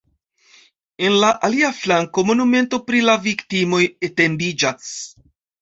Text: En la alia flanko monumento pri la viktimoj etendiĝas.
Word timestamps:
En 1.09 1.17
la 1.23 1.29
alia 1.49 1.69
flanko 1.81 2.25
monumento 2.31 2.81
pri 2.89 3.05
la 3.11 3.15
viktimoj 3.27 3.83
etendiĝas. 4.09 4.93